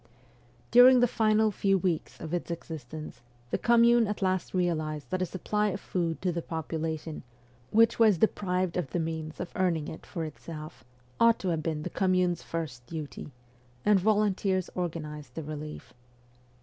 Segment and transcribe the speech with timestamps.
[0.71, 5.21] During the final few weeks of its existence, the Com mune at last realized that
[5.21, 7.21] a supply of food to the popula tion,
[7.69, 10.83] which was deprived of the means of earning it for itself,
[11.19, 13.31] ought to have been the Commune's first duty,
[13.85, 15.93] and volunteers organized the relief.